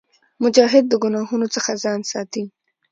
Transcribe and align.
مجاهد 0.43 0.85
د 0.89 0.93
ګناهونو 1.03 1.47
څخه 1.55 1.71
ځان 1.83 1.99
ساتي. 2.11 2.43